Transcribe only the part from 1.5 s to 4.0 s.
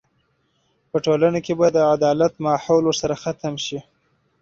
به د عدالت ماحول ورسره ختم شي.